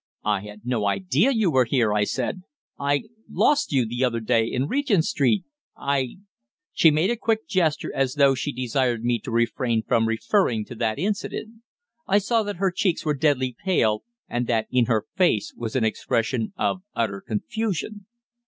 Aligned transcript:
"I 0.25 0.39
had 0.41 0.61
no 0.65 0.87
idea 0.87 1.29
you 1.29 1.51
were 1.51 1.65
here," 1.65 1.93
I 1.93 2.05
said. 2.05 2.41
"I 2.79 3.03
lost 3.29 3.71
you 3.71 3.85
the 3.85 4.03
other 4.03 4.19
day 4.19 4.47
in 4.47 4.67
Regent 4.67 5.05
Street 5.05 5.43
I" 5.77 6.15
She 6.73 6.89
made 6.89 7.11
a 7.11 7.15
quick 7.15 7.47
gesture, 7.47 7.93
as 7.95 8.15
though 8.15 8.33
she 8.33 8.51
desired 8.51 9.03
me 9.03 9.19
to 9.19 9.29
refrain 9.29 9.83
from 9.83 10.07
referring 10.07 10.65
to 10.65 10.73
that 10.77 10.97
incident. 10.97 11.61
I 12.07 12.17
saw 12.17 12.41
that 12.41 12.55
her 12.55 12.71
cheeks 12.71 13.05
were 13.05 13.13
deadly 13.13 13.55
pale, 13.63 14.01
and 14.27 14.47
that 14.47 14.65
in 14.71 14.85
her 14.85 15.05
face 15.15 15.53
was 15.55 15.75
an 15.75 15.83
expression 15.83 16.53
of 16.57 16.81
utter 16.95 17.21
confusion. 17.21 18.07